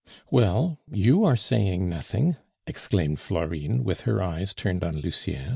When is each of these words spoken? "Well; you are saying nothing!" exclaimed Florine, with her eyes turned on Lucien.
"Well; 0.31 0.79
you 0.91 1.23
are 1.25 1.35
saying 1.35 1.87
nothing!" 1.87 2.37
exclaimed 2.65 3.19
Florine, 3.19 3.83
with 3.83 4.01
her 4.01 4.19
eyes 4.19 4.51
turned 4.55 4.83
on 4.83 4.95
Lucien. 4.97 5.49